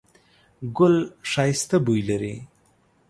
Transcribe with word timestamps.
ګل 0.77 0.95
ښایسته 1.31 1.77
بوی 1.85 2.01
لري 2.09 2.35